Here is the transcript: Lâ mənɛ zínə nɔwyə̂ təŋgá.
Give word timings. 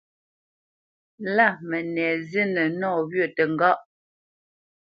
Lâ 1.35 1.47
mənɛ 1.69 2.05
zínə 2.29 2.63
nɔwyə̂ 2.79 3.27
təŋgá. 3.35 3.71